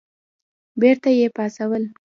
بېرته 0.79 1.09
یې 1.19 1.27
پاڅول. 1.35 1.83